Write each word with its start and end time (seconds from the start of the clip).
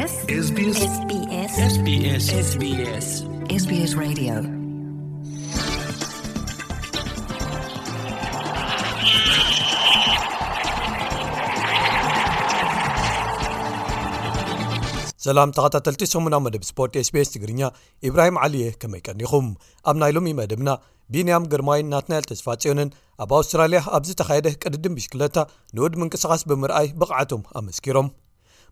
ሰላም 0.00 1.08
ተኸታ8 15.56 16.36
መደብ 16.40 16.62
ስፖርት 16.68 16.94
ስ 17.06 17.12
ቢስ 17.14 17.30
ትግርኛ 17.32 17.68
ኢብራሂም 18.08 18.36
ዓሊየ 18.44 18.72
ከመይቀኒኹም 18.82 19.46
ኣብ 19.90 19.96
ናይ 20.02 20.12
ሎሚ 20.16 20.32
መደብና 20.40 20.70
ቢንያም 21.14 21.48
ግርማይን 21.52 21.90
ናትናይል 21.96 22.26
ተስፋጽዮንን 22.32 22.94
ኣብ 23.24 23.30
ኣውስትራልያ 23.40 23.80
ኣብዝ 23.98 24.12
ተኻየደ 24.22 24.48
ቅድድን 24.64 24.96
ብሽክለታ 24.98 25.36
ንወድ 25.78 25.94
ምንቅስቓስ 26.02 26.44
ብምርኣይ 26.52 26.88
ብቕዓቱም 27.02 27.44
ኣመስኪሮም 27.62 28.10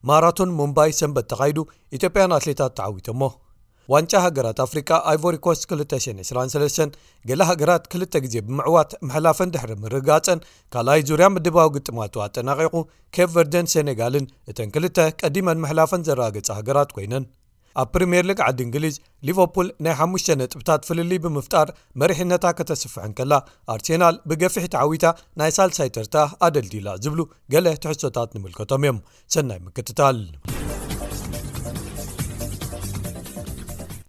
ማራቶን 0.09 0.51
ሙምባይ 0.59 0.91
ሰንበት 1.01 1.27
ተኻይዱ 1.33 1.59
ኢትዮጵያን 1.97 2.35
ኣትሌታት 2.39 2.73
ተዓዊቶ 2.79 3.07
እሞ 3.15 3.23
ዋንጫ 3.93 4.13
ሃገራት 4.25 4.59
ኣፍሪቃ 4.65 4.89
ኣይቨሪኮስ 5.11 5.61
223 5.73 6.99
ገሌ 7.29 7.41
ሃገራት 7.51 7.85
ክልተ 7.93 8.15
ግዜ 8.25 8.35
ብምዕዋት 8.49 8.91
ምሕላፈን 9.09 9.53
ድሕሪ 9.55 9.71
ምርጋፀን 9.85 10.43
ካልኣይ 10.75 11.03
ዙርያ 11.11 11.29
ምድባዊ 11.37 11.69
ግጥማት 11.77 12.17
ኣጠናቂቑ 12.27 12.75
ኬ 13.17 13.29
ቨርደን 13.35 13.73
ሴኔጋልን 13.75 14.27
እተን 14.53 14.73
ክልተ 14.77 14.99
ቀዲመን 15.23 15.63
ምሕላፈን 15.65 16.07
ዘረጋገጸ 16.09 16.49
ሃገራት 16.59 16.91
ኮይነን 16.97 17.25
ኣብ 17.81 17.89
ፕሪምየር 17.95 18.25
ሊግ 18.29 18.39
ዓዲ 18.47 18.61
እንግሊዝ 18.67 18.95
ሊቨርፑል 19.27 19.69
ናይ 19.85 19.95
5 20.05 20.33
ነጥብታት 20.41 20.81
ፍልል 20.89 21.11
ብምፍጣር 21.25 21.69
መሪሕነታ 22.01 22.47
ከተስፍሐን 22.59 23.13
ከላ 23.19 23.33
ኣርሴናል 23.75 24.17
ብገፊሕ 24.31 24.65
ተዓዊታ 24.75 25.07
ናይ 25.41 25.51
ሳልሳይተርታ 25.57 26.17
ኣደልዲላ 26.47 26.89
ዝብሉ 27.05 27.21
ገለ 27.55 27.67
ትሕሶታት 27.85 28.33
ንምልከቶም 28.37 28.85
እዮም 28.87 28.99
ሰናይ 29.35 29.61
ምክትታል 29.67 30.19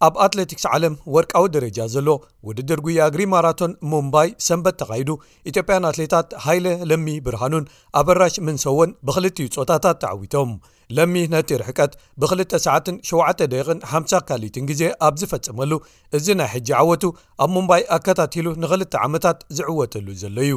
ኣብ 0.08 0.16
ኣትለቲክስ 0.26 0.66
ዓለም 0.76 0.94
ወርቃዊ 1.14 1.46
ደረጃ 1.56 1.80
ዘሎ 1.94 2.10
ውድድር 2.48 2.80
ጉያ 2.86 3.06
ግሪ 3.14 3.22
ማራቶን 3.34 3.72
ሙምባይ 3.92 4.30
ሰንበት 4.48 4.76
ተካሂዱ 4.82 5.10
ኢትዮጵያን 5.52 5.88
ኣትሌታት 5.90 6.30
ሃይለ 6.46 6.68
ለሚ 6.90 7.08
ብርሃኑን 7.26 7.66
ኣበራሽ 8.02 8.36
ምን 8.48 8.60
ሰውን 8.66 8.92
ብክልዩ 9.10 9.48
ፆታታት 9.58 9.98
ተዓዊቶም 10.06 10.52
ለሚ 10.98 11.16
ነቲ 11.32 11.50
ርሕቀት 11.62 11.92
ብ297 12.22 13.82
50 13.90 14.20
ካልኢትን 14.28 14.64
ግዜ 14.70 14.82
ኣብ 15.08 15.16
ዝፈፀመሉ 15.22 15.72
እዚ 16.18 16.28
ናይ 16.40 16.50
ሕጂ 16.54 16.70
ዓወቱ 16.80 17.04
ኣብ 17.44 17.50
ሙንባይ 17.56 17.84
ኣከታቲሉ 17.96 18.48
ንክል 18.64 18.84
ዓመታት 19.08 19.38
ዝዕወተሉ 19.58 20.08
ዘሎ 20.22 20.38
ዩ 20.52 20.56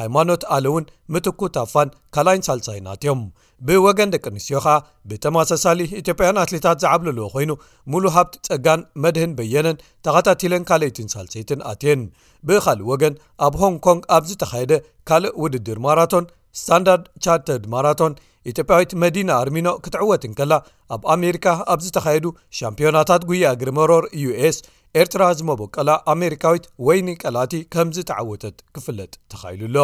ሃይማኖት 0.00 0.42
ኣለ 0.56 0.64
እውን 0.70 0.86
ምትኩ 1.14 1.40
ታፋን 1.58 1.88
ካልይን 2.16 2.44
ሳልሳይናት 2.48 3.02
እዮም 3.06 3.20
ብወገን 3.66 4.12
ደቂ 4.16 4.24
ኣንስትዮ 4.32 4.58
ከዓ 4.66 4.76
ብተማሳሳሊ 5.10 5.78
ኢትዮጵያን 6.00 6.40
ኣትሌታት 6.44 6.78
ዝዓብልለዎ 6.84 7.26
ኮይኑ 7.34 7.50
ሙሉ 7.92 8.04
ሃብቲ 8.16 8.34
ጸጋን 8.48 8.80
መድህን 9.04 9.34
በየነን 9.40 9.80
ተኸታቲለን 10.06 10.66
ካልይትን 10.70 11.10
ሳልሰይትን 11.14 11.60
ኣትየን 11.72 12.02
ብኻሊእ 12.50 12.88
ወገን 12.92 13.14
ኣብ 13.48 13.54
ሆን 13.62 13.76
ኮንግ 13.88 14.02
ኣብዝተኻየደ 14.18 14.72
ካልእ 15.10 15.34
ውድድር 15.44 15.80
ማራቶን 15.88 16.26
ስታንዳርድ 16.62 17.06
ቻርተርድ 17.24 17.64
ማራቶን 17.74 18.14
ኢትዮጵያዊት 18.50 18.90
መዲና 19.02 19.28
ኣርሚኖ 19.42 19.68
ክትዕወትንከላ 19.84 20.54
ኣብ 20.94 21.02
ኣሜሪካ 21.14 21.46
ኣብዝተኻይዱ 21.74 22.24
ሻምፒዮናታት 22.58 23.22
ጉያ 23.30 23.52
ግሪመሮር 23.60 24.04
ዩስ 24.24 24.58
ኤርትራ 25.02 25.22
ዝመበቀላ 25.38 25.90
ኣሜሪካዊት 26.14 26.64
ወይኒ 26.86 27.08
ቀላቲ 27.22 27.54
ከምዚ 27.74 27.96
ተዓወተት 28.10 28.58
ክፍለጥ 28.74 29.12
ተኻይሉኣሎ 29.32 29.78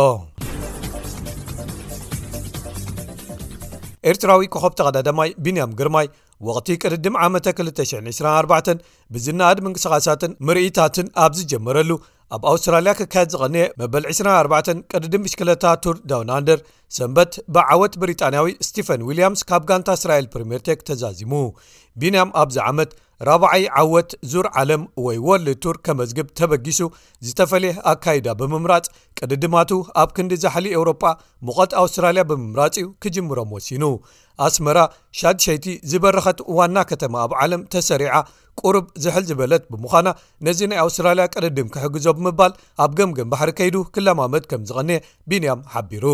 ኤርትራዊ 4.11 4.45
ከኸብ 4.53 4.75
ተቀዳዳማይ 4.81 5.31
ቢንያም 5.47 5.73
ግርማይ 5.79 6.07
ወቅቲ 6.49 6.69
ቅርድም 6.83 7.17
ዓ224 7.25 8.69
ብዝናኣድ 9.15 9.59
ምንቅስቓሳትን 9.65 10.33
ምርኢታትን 10.49 11.09
ኣብ 11.25 11.33
ዝጀመረሉ 11.39 11.91
ኣብ 12.37 12.43
ኣውስትራልያ 12.51 12.93
ክካየድ 12.99 13.31
ዝቐንአ 13.35 13.63
መበል 13.81 14.05
24 14.11 14.69
ቅድዲ 14.93 15.15
ምሽክለታ 15.23 15.65
ቱር 15.85 15.97
ዳውናንደር 16.11 16.59
ሰንበት 16.97 17.33
ብዓወት 17.55 17.95
ብሪጣንያዊ 18.03 18.51
ስቲፈን 18.67 19.05
ዊልያምስ 19.09 19.41
ካብ 19.49 19.63
ጋንታ 19.71 19.89
እስራኤል 19.99 20.27
ፕሪምርቴክ 20.35 20.81
ተዛዚሙ 20.89 21.33
ቢንያም 22.03 22.31
ኣብዚ 22.43 22.57
ዓመት 22.71 22.91
4ባ0ይ 23.29 23.65
ዓወት 23.81 24.11
ዙር 24.33 24.47
ዓለም 24.61 24.83
ወይ 25.07 25.17
ወርድድ 25.29 25.59
ቱር 25.65 25.77
ከመዝግብ 25.87 26.29
ተበጊሱ 26.41 26.81
ዝተፈለየ 27.29 27.75
ኣካይዳ 27.93 28.27
ብምምራፅ 28.41 28.87
ቅድድማቱ 29.19 29.73
ኣብ 30.03 30.13
ክንዲ 30.19 30.35
ዛሕሊ 30.45 30.67
ኤውሮጳ 30.79 31.05
ምቐት 31.49 31.75
ኣውስትራልያ 31.83 32.23
ብምምራጺ 32.31 32.75
እዩ 32.83 32.87
ክጅምሮም 33.05 33.53
ወሲኑ 33.57 33.85
ኣስመራ 34.47 34.79
ሻድሸይቲ 35.21 35.65
ዝበረኸት 35.91 36.39
ዋና 36.59 36.77
ከተማ 36.91 37.15
ኣብ 37.25 37.33
ዓለም 37.43 37.63
ተሰሪዓ 37.73 38.13
ቁሩብ 38.61 38.87
ዝሕል 39.05 39.23
ዝበለት 39.31 39.63
ብምዃና 39.73 40.09
ነዚ 40.47 40.61
ናይ 40.71 40.79
ኣውስትራልያ 40.85 41.25
ቅድድም 41.35 41.69
ክሕግዞ 41.75 42.07
ብምባል 42.19 42.53
ኣብ 42.85 42.93
ገምገም 42.99 43.31
ባሕሪ 43.33 43.51
ከይዱ 43.59 43.77
ክላማመድ 43.95 44.45
ከም 44.51 44.63
ዝቐንየ 44.71 44.99
ቢንያም 45.33 45.61
ሓቢሩ 45.75 46.05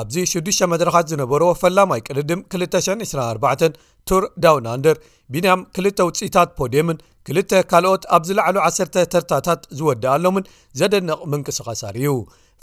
ኣብዚ 0.00 0.16
ሽዱሽ 0.32 0.58
መድረኻት 0.74 1.06
ዝነበሮ 1.12 1.42
ፈላማይ 1.62 2.00
ቅድድም 2.08 2.40
224 2.56 3.78
ቱር 4.08 4.24
ዳውንንደር 4.44 4.96
ቢንያም 5.34 5.60
2ል 5.80 6.06
ውፅኢታት 6.08 6.50
ፖዴምን 6.58 6.98
ክልተ 7.28 7.52
ካልኦት 7.70 8.02
ኣብ 8.16 8.22
ዝላዕሉ 8.28 8.56
ዓሰር 8.66 8.88
ተርታታት 9.12 9.62
ዝወድእ 9.78 10.10
ኣሎምን 10.14 10.44
ዘደንቕ 10.80 11.18
ምንቅስቓሳት 11.32 11.96
እዩ 12.02 12.10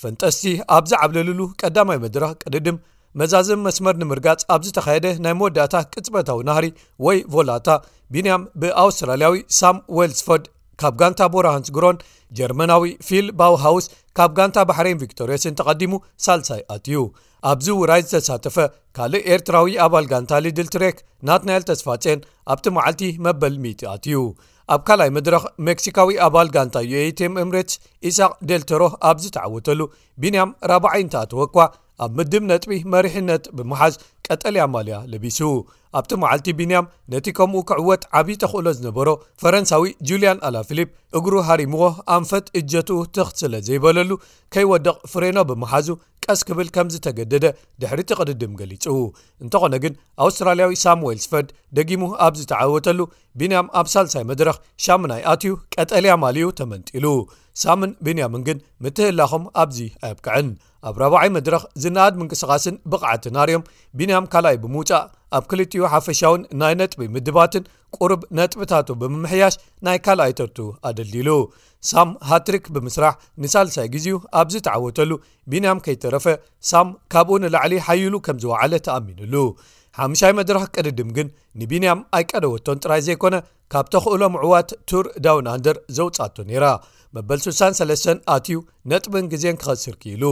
ፈንጠስቲ 0.03 0.43
ኣብ 0.75 0.83
ዝዓብለሉሉ 0.91 1.39
ቀዳማይ 1.61 1.97
መድረኽ 2.05 2.31
ቅድድም 2.43 2.77
መዛዝብ 3.21 3.59
መስመር 3.65 3.95
ንምርጋጽ 4.01 4.41
ኣብዝ 4.53 4.69
ተካየደ 4.77 5.07
ናይ 5.25 5.33
መወዳእታ 5.39 5.75
ቅጽበታዊ 5.93 6.39
ናህሪ 6.49 6.65
ወይ 7.05 7.17
ቮላታ 7.33 7.67
ቢንያም 8.13 8.43
ብኣውስትራልያዊ 8.61 9.35
ሳም 9.59 9.77
ዌልስፎርድ 9.97 10.45
ካብ 10.81 10.93
ጋንታ 11.01 11.21
ቦራሃንስ 11.33 11.67
ግሮን 11.75 11.97
ጀርመናዊ 12.37 12.83
ፊል 13.07 13.27
ባው 13.39 13.55
ሃውስ 13.65 13.85
ካብ 14.17 14.31
ጋንታ 14.39 14.57
ባሕሬን 14.69 14.99
ቪክቶርያስን 15.03 15.57
ተቐዲሙ 15.59 15.93
ሳልሳይ 16.25 16.61
ኣትእዩ 16.75 17.01
ኣብዚ 17.51 17.67
ውራይ 17.81 18.01
ዝተሳተፈ 18.09 18.57
ካልእ 18.97 19.25
ኤርትራዊ 19.35 19.69
ኣባል 19.85 20.05
ጋንታ 20.13 20.33
ሊድልትሬክ 20.45 20.97
ናትናኤል 21.29 21.63
ተስፋን 21.69 22.19
ኣብቲ 22.53 22.65
መዓልቲ 22.77 23.03
መበል 23.27 23.55
ሚት 23.65 23.81
ኣትእዩ 23.93 24.19
ኣብ 24.73 24.81
ካልይ 24.89 25.09
ምድረኽ 25.17 25.43
ሜክሲካዊ 25.67 26.15
ኣባል 26.27 26.49
ጋንታ 26.57 26.75
ዩኤት 26.91 27.21
እምሬት 27.43 27.71
ኢስቅ 28.11 28.31
ዴልተሮ 28.51 28.81
ኣብዝ 29.11 29.27
ተዓወተሉ 29.37 29.79
ቢንያም 30.23 30.51
4ዓይንታ 30.73 31.15
ኣትወኳ 31.25 31.55
ኣብ 32.03 32.11
ምድም 32.17 32.43
ነጥቢ 32.51 32.71
መሪሕነት 32.93 33.43
ብምሓዝ 33.57 33.93
ቀጠልያ 34.27 34.63
ማልያ 34.73 34.95
ልቢሱ 35.11 35.39
ኣብቲ 35.97 36.11
መዓልቲ 36.21 36.47
ቢንያም 36.59 36.85
ነቲ 37.13 37.25
ከምኡ 37.37 37.59
ክዕወት 37.69 38.03
ዓብዪ 38.19 38.35
ተኽእሎ 38.41 38.67
ዝነበሮ 38.77 39.09
ፈረንሳዊ 39.41 39.83
ጁልያን 40.09 40.39
ኣላፊልፕ 40.47 40.89
እግሩ 41.17 41.33
ሃሪምዎ 41.49 41.83
ኣንፈት 42.15 42.45
እጀቱ 42.59 42.89
ትኽት 43.15 43.35
ስለ 43.43 43.53
ዘይበለሉ 43.67 44.09
ከይወድቕ 44.55 44.95
ፍሬኖ 45.11 45.37
ብምሓዙ 45.49 45.87
ቀስ 46.25 46.41
ክብል 46.47 46.67
ከምዝተገደደ 46.77 47.45
ድሕሪቲ 47.83 48.09
ቅድድም 48.19 48.53
ገሊጹ 48.61 48.85
እንተኾነ 49.45 49.73
ግን 49.85 49.93
ኣውስትራልያዊ 50.25 50.73
ሳሙዌል 50.85 51.21
ስፈርድ 51.27 51.49
ደጊሙ 51.79 52.01
ኣብዝ 52.27 52.41
ተዓወተሉ 52.53 52.99
ቢንያም 53.41 53.69
ኣብ 53.81 53.87
ሳልሳይ 53.95 54.25
መድረኽ 54.33 54.57
ሻሙናይ 54.87 55.23
ኣትዩ 55.33 55.53
ቀጠልያ 55.75 56.15
ማልዩ 56.25 56.47
ተመንጢሉ 56.61 57.05
ሳሙን 57.65 57.91
ቢንያምን 58.05 58.43
ግን 58.49 58.59
ምትህላኹም 58.85 59.43
ኣብዚ 59.63 59.77
ኣየብክዕን 60.05 60.47
ኣብ 60.87 60.95
ረባዓይ 61.01 61.29
መድረኽ 61.35 61.63
ዝናኣድ 61.83 62.15
ምንቅስቃስን 62.21 62.75
ብቕዓቲ 62.91 63.25
ናርዮም 63.35 63.63
ቢንያም 63.97 64.25
ካልኣይ 64.31 64.57
ብምውፃእ 64.63 65.05
ኣብ 65.37 65.43
ክልጥኡ 65.51 65.83
ሓፈሻውን 65.93 66.41
ናይ 66.61 66.73
ነጥቢ 66.79 66.99
ምድባትን 67.15 67.63
ቁርብ 67.97 68.21
ነጥብታቱ 68.37 68.87
ብምምሕያሽ 69.01 69.55
ናይ 69.87 69.97
ካልኣይ 70.07 70.33
ተርቱ 70.39 70.57
ኣደሊሉ 70.89 71.29
ሳም 71.91 72.09
ሃትሪክ 72.29 72.65
ብምስራሕ 72.75 73.13
ንሳልሳይ 73.43 73.87
ግዜኡ 73.93 74.17
ኣብዚ 74.41 74.55
ተዓወተሉ 74.67 75.11
ቢንያም 75.53 75.81
ከይተረፈ 75.85 76.25
ሳም 76.71 76.89
ካብኡ 77.15 77.37
ንላዕሊ 77.45 77.73
ሓይሉ 77.87 78.13
ከም 78.27 78.37
ዝወዕለ 78.43 78.73
ተኣሚኑሉ 78.87 79.35
ሓሙሻይ 79.97 80.31
መድረኽ 80.37 80.63
ቅድድም 80.75 81.09
ግን 81.17 81.27
ንቢንያም 81.61 81.99
ኣይቀደወቶን 82.17 82.79
ጥራይ 82.83 83.01
ዘይኮነ 83.07 83.35
ካብ 83.73 83.87
ተክእሎም 83.93 84.33
ዕዋት 84.41 84.71
ቱር 84.89 85.05
ዳውን 85.25 85.47
ኣንደር 85.53 85.77
ዘውፃቶ 85.97 86.35
ነይራ 86.49 86.65
መበል 87.15 87.39
63 87.45 88.09
ኣትዩ 88.33 88.57
ነጥብን 88.91 89.25
ግዜን 89.31 89.57
ክኸስር 89.61 89.95
ክኢሉ 90.01 90.23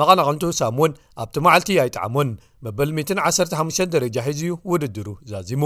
መቐናቕንቱ 0.00 0.42
ሳም 0.58 0.76
እውን 0.80 0.92
ኣብቲ 1.22 1.34
መዓልቲ 1.46 1.70
ኣይጣዓሙን 1.82 2.28
መበል 2.64 2.90
15 2.98 3.82
ደረጃ 3.94 4.16
ሒዚ 4.28 4.40
ዩ 4.50 4.54
ውድድሩ 4.70 5.08
ዛዚሙ 5.30 5.64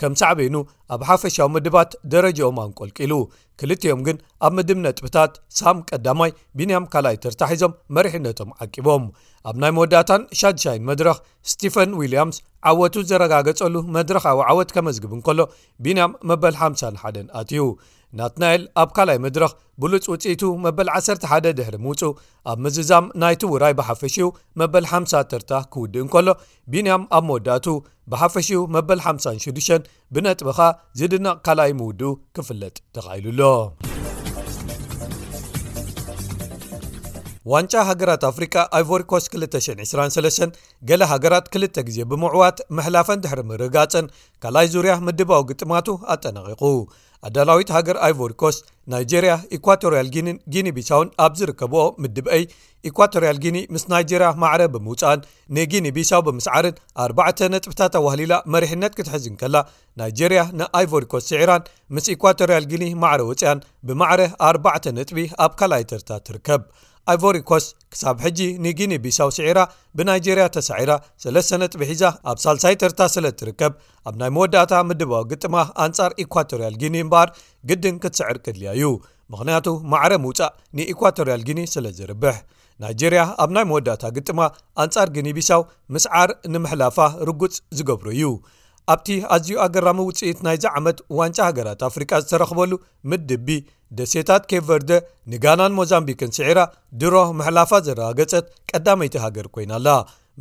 ከም 0.00 0.12
ሳዕበኑ 0.20 0.54
ኣብ 0.96 1.00
ሓፈሻዊ 1.08 1.48
ምድባት 1.56 1.90
ደረጃኦም 2.14 2.58
ኣንቆልቂሉ 2.64 3.12
ክልትኦም 3.60 4.00
ግን 4.06 4.16
ኣብ 4.48 4.52
ምድብ 4.58 4.78
ነጥብታት 4.86 5.34
ሳም 5.60 5.78
ቀዳማይ 5.90 6.30
ቢንያም 6.60 6.86
ካልኣይ 6.94 7.18
ትርታሒዞም 7.24 7.76
መሪሕነቶም 7.98 8.50
ዓቂቦም 8.66 9.04
ኣብ 9.50 9.56
ናይ 9.62 9.72
መወዳታን 9.78 10.22
ሻድሻይን 10.40 10.86
መድረክ 10.90 11.18
ስቲፈን 11.52 11.90
ዊልያምስ 12.00 12.38
ዓወቱ 12.70 12.94
ዘረጋገፀሉ 13.10 13.76
መድረካዊ 13.98 14.38
ዓወት 14.50 14.70
ከመዝግብን 14.76 15.20
ከሎ 15.28 15.40
ቢንያም 15.84 16.14
መ 16.30 16.40
51 16.74 17.28
ኣትዩ 17.40 17.62
ናትናኤል 18.18 18.62
ኣብ 18.82 18.90
ካልይ 18.96 19.18
ምድረኽ 19.24 19.52
ብሉፅ 19.82 20.04
ውፅኢቱ 20.12 20.42
መበል 20.64 20.88
11 20.98 21.48
ድሕሪ 21.58 21.76
ምውፁእ 21.84 22.12
ኣብ 22.50 22.58
ምዝዛም 22.64 23.06
ናይቲውራይ 23.22 23.74
ብሓፈሽው 23.80 24.30
መበል 24.62 24.84
50 24.96 25.24
ተርታ 25.32 25.52
ክውድእን 25.74 26.08
ከሎ 26.14 26.28
ቢንያም 26.74 27.04
ኣብ 27.18 27.24
መወዳእቱ 27.30 27.66
ብሓፈሽኡ 28.14 28.62
መበል 28.76 29.02
56 29.10 29.94
ብነጥብኻ 30.16 30.58
ዝድነቕ 31.00 31.36
ካልይ 31.48 31.72
ምውድኡ 31.80 32.12
ክፍለጥ 32.38 32.76
ተኻኢሉሎ 32.96 33.40
ዋንጫ 37.52 37.72
ሃገራት 37.88 38.22
ኣፍሪቃ 38.28 38.54
ኣይቨሪኮስ 38.76 39.24
223 39.32 40.56
ገሌ 40.88 41.02
ሃገራት 41.10 41.44
ክል 41.54 41.64
ግዜ 41.88 41.98
ብምዕዋት 42.10 42.56
ምሕላፈን 42.76 43.20
ድሕሪ 43.24 43.40
ምርጋፀን 43.50 44.06
ካልኣይ 44.42 44.66
ዙርያ 44.72 44.92
ምድባዊ 45.06 45.42
ግጥማቱ 45.50 45.88
ኣጠነቂቁ 46.14 46.62
ኣዳላዊት 47.26 47.68
ሃገር 47.76 47.96
ኣይቮሪኮስ 48.06 48.56
ናይጀርያ 48.94 49.34
ኢኳቶርያል 49.58 50.08
ግኒን 50.16 50.36
ጊኒ 50.54 50.66
ቢሳውን 50.78 51.12
ኣብ 51.24 51.32
ዝርከብኦ 51.40 51.84
ምድበአይ 52.02 52.42
ኢኳቶርያል 52.90 53.38
ግኒ 53.44 53.56
ምስ 53.74 53.84
ናይጀርያ 53.92 54.30
ማዕረ 54.44 54.64
ብምውፃኣን 54.74 55.24
ንጊኒ 55.58 55.86
ቢሳው 55.98 56.24
ብምስ 56.28 56.48
ዓርን 56.56 56.76
ኣርባዕተ 57.04 57.38
ነጥብታ 57.54 57.80
ኣዋህሊላ 58.00 58.34
መሪሕነት 58.54 58.96
ክትሕዝን 58.98 59.36
ከላ 59.42 59.56
ናይጀርያ 60.02 60.42
ንኣይቮሪኮስ 60.60 61.24
ስዕራን 61.32 61.64
ምስ 61.96 62.08
ኢኳቶርያል 62.16 62.66
ግኒ 62.74 62.84
ማዕረ 63.04 63.20
ወፅያን 63.30 63.64
ብማዕረ 63.90 64.20
ኣርባዕተ 64.50 64.84
ነጥቢ 64.98 65.24
ኣብ 65.46 65.54
ካልኣይ 65.62 65.86
ትርታ 65.92 66.10
ትርከብ 66.28 66.64
ኣቨሪኮስ 67.12 67.64
ክሳብ 67.92 68.16
ሕጂ 68.24 68.38
ንግኒ 68.64 68.92
ቢሳው 69.02 69.28
ስዒራ 69.36 69.58
ብናይጀርያ 69.98 70.44
ተሳዒራ 70.56 70.92
ስለስሰነጥበ 71.24 71.80
ሒዛ 71.90 72.02
ኣብ 72.30 72.38
ሳልሳይ 72.44 72.74
ተርታ 72.82 73.00
ስለ 73.14 73.26
እትርከብ 73.32 73.72
ኣብ 74.08 74.14
ናይ 74.20 74.30
መወዳእታ 74.36 74.72
ምድባዊ 74.88 75.22
ግጥማ 75.32 75.54
ኣንጻር 75.84 76.12
ኢኳቶርያል 76.24 76.74
ግኒ 76.82 76.96
እምበር 77.04 77.30
ግድን 77.70 77.96
ክትስዕር 78.04 78.38
ቅድልያ 78.46 78.72
እዩ 78.78 78.88
ምክንያቱ 79.34 79.68
ማዕረ 79.92 80.12
ምውፃእ 80.24 80.52
ንኢኳቶርያል 80.78 81.42
ግኒ 81.50 81.60
ስለ 81.74 81.86
ዝርብሕ 82.00 82.36
ናይጀርያ 82.82 83.20
ኣብ 83.42 83.50
ናይ 83.56 83.64
መወዳእታ 83.70 84.02
ግጥማ 84.16 84.40
ኣንጻር 84.82 85.08
ግኒቢሳው 85.16 85.62
ምስዓር 85.96 86.30
ንምሕላፋ 86.52 86.98
ርጉፅ 87.28 87.54
ዝገብሩ 87.76 88.06
እዩ 88.16 88.26
ኣብቲ 88.92 89.08
ኣዝዩ 89.34 89.54
ኣገራሚ 89.64 90.00
ውጽኢት 90.08 90.40
ናይዚ 90.46 90.64
ዓመት 90.78 90.98
ዋንጫ 91.18 91.38
ሃገራት 91.48 91.80
ኣፍሪቃ 91.88 92.10
ዝተረኽበሉ 92.24 92.72
ምድቢ 93.10 93.48
ደሴታት 93.98 94.44
ኬ 94.50 94.60
ቨርደ 94.68 94.92
ንጋናን 95.32 95.72
ሞዛምቢክን 95.78 96.30
ስዒራ 96.36 96.60
ድሮህ 97.00 97.28
መሕላፋት 97.38 97.82
ዘረጋገፀት 97.88 98.46
ቀዳመይቲ 98.70 99.14
ሃገር 99.24 99.46
ኮይናኣላ 99.54 99.88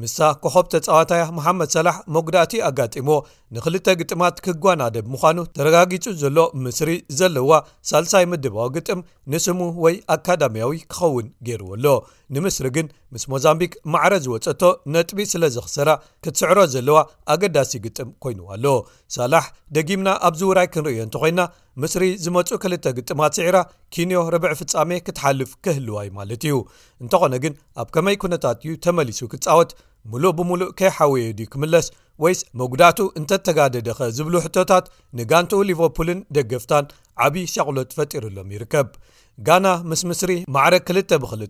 ምሳ 0.03 0.17
ኮሖብ 0.43 0.65
ተፀዋታያ 0.71 1.25
መሓመድ 1.37 1.69
ሰላሕ 1.75 1.97
መጉዳእቲ 2.15 2.53
ኣጋጢሞዎ 2.69 3.19
ንክልተ 3.55 3.87
ግጥማት 3.99 4.37
ክጓናደብምዃኑ 4.45 5.37
ተረጋጊፁ 5.57 6.05
ዘሎ 6.21 6.37
ምስሪ 6.63 6.89
ዘለዋ 7.19 7.51
ሳልሳይ 7.89 8.25
ምድባዊ 8.31 8.67
ግጥም 8.77 8.99
ንስሙ 9.31 9.59
ወይ 9.83 9.95
ኣካዳምያዊ 10.15 10.71
ክኸውን 10.91 11.27
ገይርዎ 11.47 11.69
ኣሎ 11.77 11.85
ንምስሪ 12.35 12.65
ግን 12.77 12.87
ምስ 13.13 13.23
ሞዛምቢክ 13.33 13.73
ማዕረ 13.93 14.13
ዝወፀቶ 14.25 14.61
ነጥቢ 14.95 15.19
ስለ 15.33 15.43
ዘኽስራ 15.55 15.89
ክትስዕሮ 16.25 16.59
ዘለዋ 16.73 16.97
ኣገዳሲ 17.35 17.71
ግጥም 17.85 18.09
ኮይኑዋ 18.25 18.49
ኣሎ 18.57 18.65
ሳላሕ 19.17 19.45
ደጊምና 19.77 20.09
ኣብዚ 20.29 20.41
ውራይ 20.51 20.69
ክንርእዮ 20.73 21.01
እንተ 21.07 21.15
ኮይንና 21.23 21.45
ምስሪ 21.83 22.03
ዝመፁ 22.25 22.49
ክልተ 22.63 22.95
ግጥማት 22.99 23.33
ስዕራ 23.39 23.57
ኪንዮ 23.95 24.19
ርብዕ 24.35 24.53
ፍፃሜ 24.61 24.91
ክትሓልፍ 25.07 25.49
ክህልዋይ 25.65 26.07
ማለት 26.19 26.43
እዩ 26.49 26.55
እንተኾነ 27.03 27.33
ግን 27.45 27.55
ኣብ 27.83 27.87
ከመይ 27.97 28.17
ኩነታት 28.23 28.59
እዩ 28.67 28.73
ተመሊሱ 28.87 29.21
ክትፃወት 29.33 29.71
ሙሉእ 30.13 30.33
ብምሉእ 30.37 30.71
ከ 30.79 30.89
ሓወየዲ 30.95 31.39
ክምለስ 31.53 31.85
ወይስ 32.23 32.39
መጉዳእቱ 32.59 32.99
እንተተጋደደኸ 33.19 33.99
ዝብሉ 34.17 34.35
ሕቶታት 34.45 34.85
ንጋንቲኡ 35.17 35.59
ሊቨርፑልን 35.69 36.19
ደገፍታን 36.35 36.85
ዓብዪ 37.25 37.45
ሸቕሎት 37.53 37.95
ፈጢሩሎም 37.97 38.51
ይርከብ 38.55 38.87
ጋና 39.47 39.67
ምስ 39.89 40.01
ምስሪ 40.09 40.31
ማዕረ 40.55 40.75
2ል 40.89 40.97
ብ2ል 41.23 41.41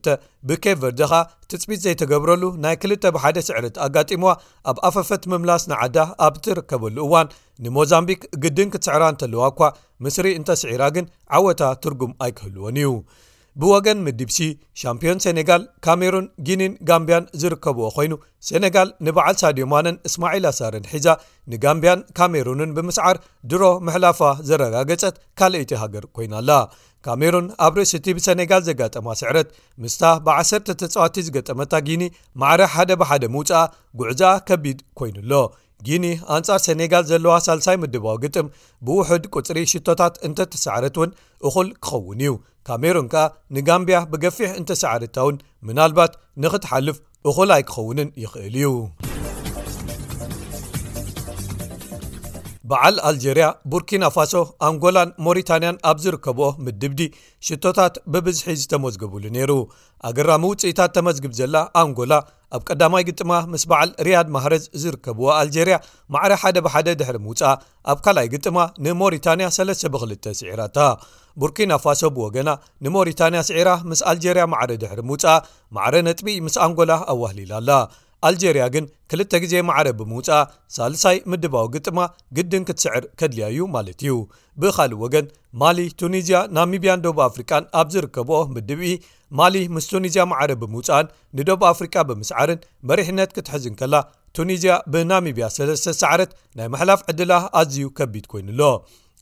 ብኬ 0.50 0.66
ቨርደኻ 0.84 1.12
ትፅቢት 1.52 1.82
ዘይተገብረሉ 1.88 2.44
ናይ 2.64 2.76
ክልተ 2.84 3.04
ብ1ደ 3.18 3.42
ስዕረት 3.48 3.76
ኣጋጢሞዋ 3.88 4.32
ኣብ 4.72 4.78
ኣፈፈት 4.90 5.24
ምምላስ 5.34 5.66
ንዓዳ 5.72 5.98
ኣብ 6.28 6.38
ትርከበሉ 6.48 6.98
እዋን 7.08 7.28
ንሞዛምቢክ 7.66 8.24
ግድን 8.46 8.72
ክትስዕራ 8.76 9.04
እንተለዋ 9.16 9.44
እኳ 9.54 9.62
ምስሪ 10.08 10.28
እንተስዒራ 10.40 10.84
ግን 10.98 11.08
ዓወታ 11.40 11.62
ትርጉም 11.86 12.14
ኣይክህልዎን 12.26 12.78
እዩ 12.84 12.90
ብወገን 13.62 14.00
ምዲብሲ 14.06 14.38
ሻምፒዮን 14.80 15.20
ሰነጋል 15.26 15.62
ካሜሩን 15.86 16.26
ጊኒን 16.48 16.74
ጋምብያን 16.90 17.28
ዝርከብዎ 17.42 17.84
ኮይኑ 17.98 18.14
ሰነጋል 18.48 18.90
ንበዓል 19.06 19.36
ሳድዮማነን 19.42 19.98
እስማዒልሳረን 20.08 20.88
ሒዛ 20.94 21.08
ንጋምብያን 21.52 22.00
ካሜሩንን 22.18 22.74
ብምስዓር 22.78 23.18
ድሮ 23.52 23.64
ምሕላፋ 23.88 24.20
ዘረጋገፀት 24.50 25.16
ካልአይቲ 25.42 25.72
ሃገር 25.84 26.06
ኮይናኣላ 26.18 26.52
ካሜሩን 27.08 27.48
ኣብ 27.66 27.74
ርእስቲ 27.80 28.06
ብሰነጋል 28.18 28.62
ዘጋጠማ 28.70 29.08
ስዕረት 29.22 29.50
ምስታ 29.82 30.04
ብ1ሰተ 30.26 30.68
ተፅዋቲ 30.82 31.16
ዝገጠመታ 31.28 31.74
ጊኒ 31.88 32.04
ማዕረ 32.44 32.62
ሓደ 32.76 32.92
ብሓደ 33.02 33.24
ምውፃእ 33.36 33.72
ጉዕዛ 34.02 34.22
ከቢድ 34.50 34.80
ኮይኑ 35.00 35.16
ኣሎ 35.26 35.32
ጊኒ 35.88 36.06
ኣንጻር 36.36 36.60
ሴኔጋል 36.66 37.04
ዘለዋ 37.12 37.36
ሳልሳይ 37.48 37.78
ምድባዊ 37.84 38.16
ግጥም 38.24 38.48
ብውሕድ 38.88 39.24
ቁፅሪ 39.38 39.58
ሽቶታት 39.74 40.14
እንተ 40.28 40.40
ተሰዕረት 40.54 40.96
እውን 41.00 41.12
እኹል 41.50 41.70
ክኸውን 41.86 42.22
እዩ 42.26 42.34
ካሜሩን 42.68 43.08
ከኣ 43.14 43.26
ንጋምብያ 43.56 43.98
ብገፊሕ 44.12 44.52
እንተሰዕርታ 44.62 45.18
እውን 45.26 45.36
ምናልባት 45.70 46.14
ንክትሓልፍ 46.46 46.98
እኹል 47.32 47.50
ኣይ 47.58 47.64
ክኸውንን 47.72 48.10
ይኽእል 48.24 48.56
እዩ 48.62 48.70
በዓል 52.70 52.96
ኣልጀርያ 53.08 53.48
ቡርኪናፋሶ 53.72 54.34
ኣንጎላን 54.68 55.10
ሞሪታንያን 55.26 55.76
ኣብ 55.90 55.98
ዝርከብ 56.04 56.40
ምድብዲ 56.66 57.02
ሽቶታት 57.48 57.96
ብብዝሒ 58.14 58.48
ዝተመዝግብሉ 58.62 59.24
ነይሩ 59.36 59.52
ኣገራ 60.10 60.32
ምውፅኢታት 60.44 60.92
ተመዝግብ 60.98 61.34
ዘላ 61.40 61.56
ኣንጎላ 61.82 62.14
ኣብ 62.56 62.62
ቀዳማይ 62.72 63.04
ግጥማ 63.08 63.32
ምስ 63.52 63.64
በዓል 63.70 63.90
ርያድ 64.08 64.28
ማህረዝ 64.36 64.64
ዝርከብዎ 64.82 65.26
ኣልጀርያ 65.40 65.76
ማዕረ 66.14 66.34
ሓደ 66.42 66.58
ብሓደ 66.66 66.88
ድሕሪ 67.00 67.18
ምውፃእ 67.26 67.58
ኣብ 67.92 67.98
ካልይ 68.06 68.28
ግጥማ 68.34 68.58
ንሞሪታንያ 68.86 69.48
3 69.58 69.88
ብ2ል 69.96 70.12
ስዒራ 70.40 70.62
እታ 70.72 70.78
ቡርኪና 71.42 71.74
ፋሶ 71.86 72.02
ብወገና 72.18 72.50
ንሞሪታንያ 72.86 73.40
ስዒራ 73.50 73.70
ምስ 73.90 74.02
ኣልጀርያ 74.14 74.44
ማዕረ 74.54 74.72
ድሕሪ 74.84 75.00
ምውፃእ 75.10 75.42
ማዕረ 75.78 75.96
ነጥቢ 76.08 76.28
ምስ 76.48 76.58
ኣንጎላ 76.66 76.92
ኣዋህሊላኣላ 77.14 77.70
ኣልጀርያ 78.28 78.64
ግን 78.74 78.86
ክልተ 79.12 79.32
ጊዜ 79.44 79.56
መዕረ 79.70 79.88
ብምውፃእ 80.00 80.46
ሳልሳይ 80.76 81.18
ምድባዊ 81.32 81.66
ግጥማ 81.76 82.00
ግድን 82.38 82.64
ክትስዕር 82.68 83.04
ከድልያ 83.20 83.48
እዩ 83.54 83.62
ማለት 83.76 84.00
እዩ 84.06 84.14
ብኻልእ 84.62 84.98
ወገን 85.04 85.26
ማሊ 85.62 85.78
ቱኒዝያ 86.02 86.40
ናሚብያን 86.58 87.04
ደብ 87.06 87.20
ኣፍሪቃን 87.30 87.64
ኣብ 87.82 87.88
ዝርከብኦ 87.96 88.40
ምድብኢ 88.56 88.94
ማሊ 89.40 89.56
ምስ 89.76 89.88
ቱኒዝያ 89.94 90.26
መዕረ 90.32 90.52
ብምውፃእን 90.64 91.12
ንደብ 91.40 91.62
ኣፍሪቃ 91.74 91.96
ብምስዓርን 92.12 92.64
መሪሕነት 92.92 93.34
ክትሕዝን 93.38 93.78
ከላ 93.82 93.96
ቱኒዝያ 94.40 94.74
ብናሚብያ 94.94 95.46
ሰለስተ 95.58 95.90
ሰዕረት 96.02 96.32
ናይ 96.60 96.70
መሕላፍ 96.76 97.02
ዕድላ 97.12 97.34
ኣዝዩ 97.60 97.88
ከቢድ 98.00 98.26
ኮይኑ 98.32 98.50
ኣሎ 98.56 98.62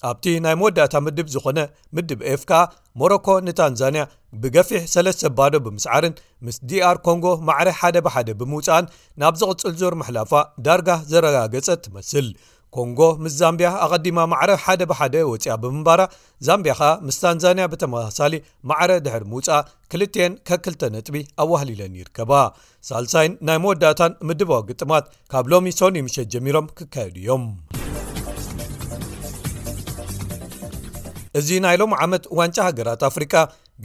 ኣብቲ 0.10 0.26
ናይ 0.46 0.56
መወዳታ 0.60 0.94
ምድብ 1.06 1.28
ዝኾነ 1.34 1.60
ምድብ 1.96 2.20
ኤፍከዓ 2.32 2.60
ሞሮኮ 3.02 3.28
ንታንዛንያ 3.48 4.02
ብገፊሕ 4.42 4.82
ሰለስተ 4.94 5.22
ባዶ 5.38 5.54
ብምስዓርን 5.66 6.14
ምስ 6.46 6.58
ዲr 6.70 6.96
ኮንጎ 7.06 7.26
ማዕረ 7.48 7.68
ሓደ 7.80 7.96
ብሓደ 8.06 8.28
ብምውፃኣን 8.40 8.86
ናብ 9.22 9.34
ዝቕፅል 9.42 9.74
ዞር 9.82 9.94
መሕላፋ 10.02 10.32
ዳርጋ 10.66 10.90
ዘረጋገፀ 11.12 11.68
ትመስል 11.86 12.28
ኮንጎ 12.78 13.00
ምስ 13.24 13.34
ዛምብያ 13.40 13.70
ኣቀዲማ 13.86 14.20
ማዕረ 14.32 14.52
ሓደ 14.64 14.82
ብሓደ 14.92 15.16
ወፂያ 15.32 15.56
ብምንባራ 15.64 16.02
ዛምብያ 16.48 16.74
ኸኣ 16.80 16.90
ምስ 17.08 17.18
ታንዛንያ 17.24 17.66
ብተመሳሳሊ 17.74 18.34
ማዕረ 18.72 18.92
ድሕር 19.08 19.26
ምውፃእ 19.34 19.68
ክልትን 19.94 20.34
ከክልተ 20.50 20.82
ነጥቢ 20.96 21.16
ኣዋህሊኢለን 21.46 21.96
ይርከባ 22.02 22.32
ሳልሳይን 22.90 23.36
ናይ 23.50 23.60
መወዳእታን 23.66 24.18
ምድባዊ 24.30 24.62
ግጥማት 24.72 25.08
ካብ 25.34 25.46
ሎሚ 25.54 25.74
ሶኒ 25.82 25.98
ምሸት 26.10 26.30
ጀሚሮም 26.36 26.68
ክካየዱ 26.80 27.18
እዮም 27.24 27.46
እዚ 31.40 31.50
ናይ 31.66 31.76
ሎም 31.82 31.94
ዓመት 32.06 32.24
ዋንጫ 32.38 32.58
ሃገራት 32.68 33.02
አፍሪቃ 33.08 33.34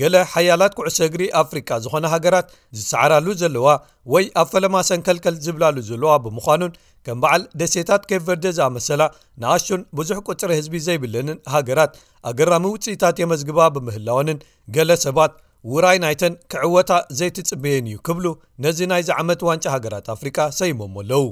ገለ 0.01 0.15
ሓያላት 0.33 0.73
ኩዕሰ 0.79 0.99
እግሪ 1.09 1.23
ኣፍሪቃ 1.43 1.69
ዝኾነ 1.85 2.07
ሃገራት 2.15 2.47
ዝሰዓራሉ 2.79 3.27
ዘለዋ 3.43 3.69
ወይ 4.13 4.25
ኣብ 4.41 4.49
ፈለማ 4.53 4.75
ሰንከልከል 4.89 5.37
ዝብላሉ 5.45 5.77
ዘለዋ 5.91 6.11
ብምዃኑን 6.25 6.73
ከም 7.07 7.19
በዓል 7.23 7.43
ደሴታት 7.61 8.03
ከ 8.11 8.21
ቨርደ 8.27 8.47
ዝኣመሰላ 8.59 9.03
ንኣሹን 9.43 9.83
ብዙሕ 10.01 10.19
ቁፅሪ 10.29 10.51
ህዝቢ 10.61 10.77
ዘይብለንን 10.89 11.39
ሃገራት 11.55 11.93
ኣገራሚ 12.33 12.65
ውፅኢታት 12.75 13.19
የመዝግባ 13.25 13.59
ብምህላወንን 13.77 14.45
ገለ 14.79 14.91
ሰባት 15.07 15.33
ውራይ 15.71 15.99
ናይተን 16.03 16.35
ክዕወታ 16.53 16.91
ዘይትፅበየን 17.19 17.87
እዩ 17.91 17.97
ክብሉ 18.07 18.27
ነዚ 18.65 18.79
ናይዚ 18.91 19.09
ዓመት 19.21 19.41
ዋንጫ 19.49 19.65
ሃገራት 19.75 20.07
ኣፍሪቃ 20.15 20.37
ሰይሞም 20.59 20.93
ኣለው 21.03 21.25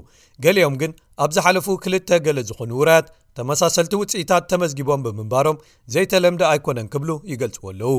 ገሊኦም 0.45 0.75
ግን 0.81 0.93
ኣብ 1.25 1.31
ዝሓለፉ 1.37 1.67
ክልተ 1.85 2.11
ገለ 2.25 2.39
ዝኾኑ 2.49 2.71
ውራያት 2.81 3.07
ተመሳሰልቲ 3.39 3.93
ውፅኢታት 4.01 4.45
ተመዝጊቦም 4.51 5.05
ብምንባሮም 5.07 5.61
ዘይተለምደ 5.95 6.43
ኣይኮነን 6.51 6.89
ክብሉ 6.93 7.11
ይገልጽዎ 7.33 7.65
ኣለው 7.73 7.97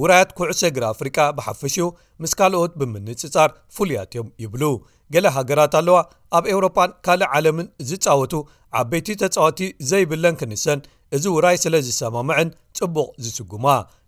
ውራያት 0.00 0.30
ኩዕ 0.38 0.50
ሰግሪ 0.62 0.82
ኣፍሪቃ 0.92 1.18
ብሓፈሽኡ 1.38 1.86
ምስ 2.24 2.32
ካልኦት 2.40 2.72
ብምንፅጻር 2.80 3.50
ፍሉያት 3.76 4.10
እዮም 4.14 4.28
ይብሉ 4.44 4.62
ገሌ 5.14 5.26
ሃገራት 5.36 5.74
ኣለዋ 5.80 5.98
ኣብ 6.38 6.44
ኤውሮፓን 6.54 6.90
ካልእ 7.06 7.28
ዓለምን 7.36 7.68
ዝፃወቱ 7.90 8.34
ዓበይቲ 8.80 9.08
ተፃወቲ 9.22 9.60
ዘይብለን 9.92 10.38
ክንሰን 10.42 10.80
እዚ 11.18 11.24
ውራይ 11.36 11.56
ስለ 11.66 11.74
ዝሰማምዕን 11.86 12.48
ጽቡቕ 12.78 13.06
ዝስጉማ 13.26 13.66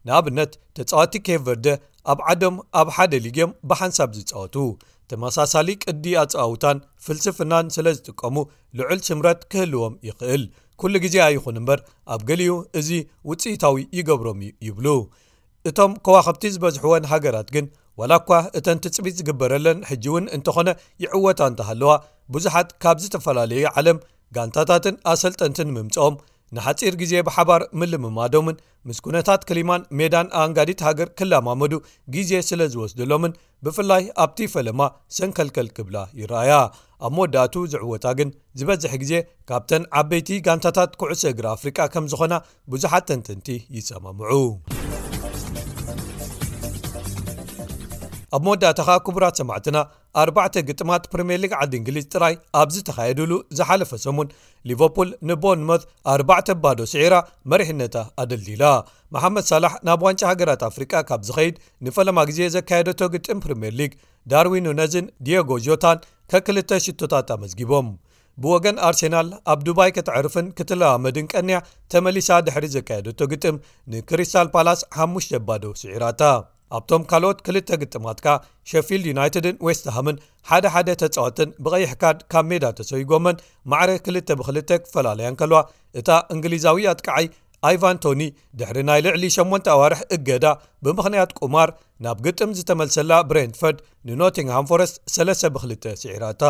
ንኣብነት 0.09 0.53
ተፃዋቲ 0.77 1.13
ኬ 1.27 1.37
በርደ 1.47 1.67
ኣብ 2.13 2.19
ዓዶም 2.33 2.57
ኣብ 2.81 2.89
ሓደ 2.97 3.13
ሊግዮም 3.27 3.51
ብሓንሳብ 3.71 4.11
ዝወቱ 4.19 4.57
ተመሳሳሊ 5.11 5.69
ቅዲ 5.85 6.05
ኣፀዋውታን 6.23 6.79
ፍልስፍናን 7.05 7.67
ስለ 7.77 7.87
ዝጥቀሙ 7.97 8.37
ልዑል 8.79 9.01
ስምረት 9.09 9.41
ክህልዎም 9.53 9.95
ይኽእል 10.09 10.45
ኩሉ 10.81 10.95
ግዜ 11.05 11.17
ኣይኹን 11.29 11.59
እምበር 11.61 11.81
ኣብ 12.15 12.21
ገሊኡ 12.29 12.53
እዚ 12.81 12.89
ውፅኢታዊ 13.31 13.77
ይገብሮም 13.99 14.41
ይብሉ 14.67 14.87
እቶም 15.69 15.93
ከዋኸብቲ 16.07 16.45
ዝበዝሕወን 16.55 17.09
ሃገራት 17.13 17.49
ግን 17.57 17.67
ዋላ 18.01 18.13
እኳ 18.21 18.33
እተን 18.59 18.79
ትፅቢት 18.85 19.17
ዝግበረለን 19.21 19.79
ሕጂ 19.89 20.05
እውን 20.11 20.27
እንተኾነ 20.37 20.69
ይዕወታ 21.05 21.41
እንተሃለዋ 21.51 21.93
ብዙሓት 22.35 22.69
ካብ 22.83 22.97
ዝተፈላለዩ 23.05 23.63
ዓለም 23.79 23.99
ጋንታታትን 24.37 24.97
ኣሰልጠንትን 25.13 25.73
ምምፅኦም 25.77 26.15
ንሓፂር 26.57 26.95
ግዜ 27.01 27.13
ብሓባር 27.27 27.63
ምልምማዶምን 27.81 28.57
ምስ 28.89 28.99
ኩነታት 29.05 29.43
ክሊማን 29.49 29.83
ሜዳን 29.99 30.29
ኣንጋዲት 30.43 30.81
ሃገር 30.87 31.09
ክላማመዱ 31.19 31.73
ግዜ 32.15 32.31
ስለ 32.49 32.61
ዝወስደሎምን 32.75 33.33
ብፍላይ 33.67 34.05
ኣብቲ 34.25 34.41
ፈለማ 34.55 34.81
ሰንከልከል 35.17 35.69
ክብላ 35.79 35.99
ይረአያ 36.21 36.53
ኣብ 37.07 37.13
መወዳእቱ 37.17 37.55
ዝዕወታ 37.73 38.07
ግን 38.21 38.31
ዝበዝሕ 38.61 38.95
ግዜ 39.03 39.13
ካብተን 39.51 39.85
ዓበይቲ 40.03 40.29
ጋንታታት 40.49 40.95
ኩዕሰ 41.03 41.23
እግር 41.33 41.49
ኣፍሪቃ 41.57 41.79
ከም 41.97 42.07
ዝኾና 42.15 42.35
ብዙሓት 42.75 43.07
ተንተንቲ 43.11 43.49
ይሰማምዑ 43.79 44.33
ኣብ 48.37 48.43
መወዳእታ 48.47 48.81
ኻ 48.89 48.97
ክቡራት 49.07 49.37
ሰማዕትና 49.41 49.77
4 50.23 50.59
ግጥማት 50.69 51.05
ፕሪምየርሊግ 51.13 51.53
ዓዲ 51.61 51.73
እንግሊዝ 51.79 52.05
ጥራይ 52.15 52.35
ኣብዝተኻየድሉ 52.61 53.33
ዝሓለፈ 53.59 53.91
ሰሙን 54.05 54.29
ሊቨርፑል 54.71 55.09
ንቦን 55.29 55.63
ሞት 55.69 55.83
4 56.13 56.53
ኣባዶ 56.55 56.79
ስዒራ 56.93 57.17
መሪሕነታ 57.53 57.97
ኣደልሊ 58.25 58.51
ላ 58.63 58.71
መሓመድ 59.17 59.45
ሳላሕ 59.51 59.73
ናብ 59.89 60.03
ዋንጫ 60.07 60.23
ሃገራት 60.31 60.63
ኣፍሪቃ 60.71 60.93
ካብ 61.09 61.25
ዝኸይድ 61.29 61.57
ንፈለማ 61.87 62.19
ግዜ 62.31 62.41
ዘካየደቶ 62.57 63.01
ግጥም 63.15 63.41
ፕሪምር 63.47 63.75
ሊግ 63.81 63.95
ዳርዊኑ 64.33 64.67
ነዝን 64.83 65.09
ዲየጎ 65.29 65.51
ጆታን 65.67 65.99
ከክሽቶታት 66.33 67.31
ኣመዝጊቦም 67.37 67.91
ብወገን 68.43 68.77
ኣርሴናል 68.89 69.29
ኣብ 69.53 69.61
ዱባይ 69.67 69.91
ክትዕርፍን 69.97 70.47
ክትለባመድን 70.59 71.29
ቀንያ 71.35 71.57
ተመሊሳ 71.95 72.29
ድሕሪ 72.49 72.67
ዘካየደቶ 72.77 73.19
ግጥም 73.35 73.59
ንክሪስታል 73.95 74.51
ፓላስ 74.57 74.83
5 75.09 75.37
ኣባዶ 75.41 75.65
ስዒራ 75.83 76.05
እታ 76.17 76.23
ኣብቶም 76.77 77.03
ካልኦት 77.11 77.39
ክልተ 77.47 77.69
ግጥማት 77.83 78.19
ካ 78.25 78.35
ሸፊልድ 78.71 79.07
ዩናይትድን 79.11 79.57
ወስተሃምን 79.67 80.17
ሓደሓደ 80.49 80.89
ተፃወትን 81.03 81.51
ብቀይሕካድ 81.65 82.19
ካብ 82.33 82.45
ሜዳ 82.51 82.65
ተሰይጎምን 82.79 83.41
ማዕረ 83.71 83.91
2 84.11 84.35
ብ2ል 84.41 84.59
ክፈላለያን 84.85 85.39
ከለዋ 85.41 85.61
እታ 86.01 86.09
እንግሊዛዊ 86.35 86.85
ኣትከዓይ 86.93 87.27
ኣይቫን 87.69 87.99
ቶኒ 88.05 88.23
ድሕሪ 88.59 88.79
ናይ 88.89 89.01
ልዕሊ 89.07 89.25
8 89.39 89.67
ኣዋርሕ 89.77 90.01
እገዳ 90.17 90.47
ብምኽንያት 90.85 91.33
ቁማር 91.41 91.71
ናብ 92.05 92.19
ግጥም 92.27 92.51
ዝተመልሰላ 92.59 93.11
ብረንፈርድ 93.31 93.79
ንኖቲንግሃም 94.11 94.69
ፎረስት 94.71 94.97
ሰለሰ 95.17 95.43
ብ2ል 95.57 95.91
ስዒራታ 96.03 96.45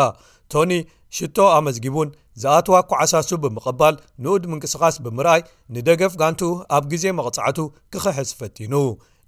ቶኒ 0.55 0.73
ሽቶ 1.19 1.37
ኣመዝጊቡን 1.59 2.09
ዝኣትዋ 2.43 2.77
ኳዓሳሱ 2.91 3.31
ብምቕባል 3.45 3.95
ንኡድ 4.25 4.45
ምንቅስቓስ 4.53 4.97
ብምርኣይ 5.07 5.41
ንደገፍ 5.75 6.13
ጋንቱ 6.21 6.43
ኣብ 6.77 6.85
ግዜ 6.93 7.05
መቕጻዕቱ 7.19 7.59
ክኽሕዝ 7.93 8.31
ፈቲኑ 8.41 8.73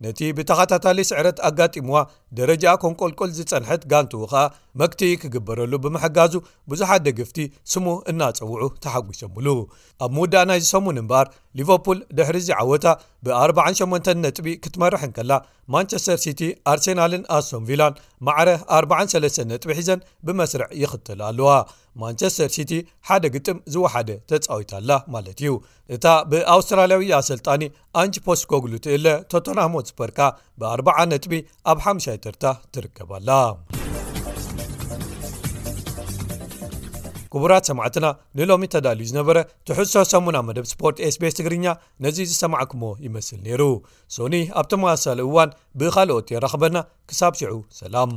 ነቲ 0.05 0.21
ብታኻታታሊ 0.37 0.99
ስዕረት 1.11 1.39
ኣጋጢምዋ 1.49 1.97
ደረጃ 2.39 2.65
ኮንቆልቆል 2.85 3.31
ዝጸንሐት 3.39 3.83
ጋንቱዉኸ 3.93 4.33
መክቲ 4.81 5.03
ክግበረሉ 5.23 5.73
ብምሕጋዙ 5.85 6.35
ብዙሓደግፍቲ 6.71 7.39
ስሙ 7.73 7.87
እናፀውዑ 8.11 8.67
ተሓጒሶምሙሉ 8.85 9.49
ኣብ 10.05 10.11
ምውዳእ 10.17 10.47
ናይ 10.51 10.61
ዝሰሙን 10.65 11.01
እምበኣር 11.03 11.27
ሊቨርፑል 11.61 11.99
ድሕርዚ 12.19 12.49
ዓወታ 12.61 12.87
ብ 13.27 13.35
48 13.41 14.09
ነጥቢ 14.25 14.47
ክትመርሕን 14.67 15.13
ከላ 15.19 15.33
ማንቸስተር 15.75 16.19
ሲቲ 16.25 16.41
ኣርሴናልን 16.73 17.23
ኣሶቶም 17.37 17.67
ቪላን 17.69 18.01
ማዕረ 18.29 18.49
43 18.79 19.39
ነጥቢ 19.51 19.71
ሒዘን 19.81 20.01
ብመስርዕ 20.29 20.69
ይኽትል 20.85 21.21
ኣለዋ 21.29 21.51
ማንቸስተር 22.03 22.51
ሲቲ 22.57 22.73
ሓደ 23.11 23.25
ግጥም 23.37 23.59
ዝወሓደ 23.75 24.09
ተጻዊታላ 24.33 24.91
ማለት 25.17 25.39
እዩ 25.45 25.53
እታ 25.97 26.05
ብኣውስትራልያዊያ 26.33 27.15
ኣሰልጣኒ 27.23 27.63
ኣንቺፖስ 28.03 28.43
ኮግሉ 28.55 28.73
ትእለ 28.87 29.07
ቶቶናሞስፐርካ 29.35 30.19
ብ40 30.63 30.99
ነጥቢ 31.13 31.35
ኣብ 31.73 31.79
5ይ 31.89 32.19
ትታ 32.27 32.45
ትርከባላ 32.75 33.31
ክቡራት 37.33 37.65
ሰማዓትና 37.71 38.07
ንሎሚ 38.39 38.63
እተዳልዩ 38.69 39.05
ዝነበረ 39.11 39.39
ትሕሶ 39.69 39.93
ሰሙና 40.13 40.37
መደብ 40.49 40.67
ስፖርት 40.73 40.97
ኤስቤስ 41.09 41.37
ትግርኛ 41.39 41.67
ነዚ 42.05 42.19
ዝሰማዓኩሞ 42.31 42.83
ይመስል 43.07 43.39
ነይሩ 43.47 43.63
ሶኒ 44.17 44.35
ኣብ 44.61 44.67
ተመሳሳሊ 44.73 45.19
እዋን 45.29 45.51
ብኻልኦት 45.83 46.27
የረክበና 46.33 46.79
ክሳብ 47.09 47.33
ሽዑ 47.43 47.55
ሰላም 47.81 48.13